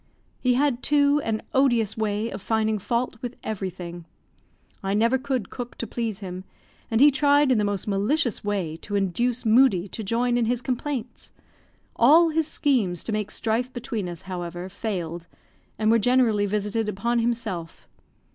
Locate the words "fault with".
2.79-3.35